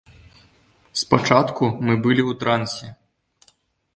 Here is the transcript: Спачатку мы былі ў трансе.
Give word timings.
Спачатку 1.01 1.63
мы 1.89 1.93
былі 2.05 2.23
ў 2.29 2.41
трансе. 2.45 2.87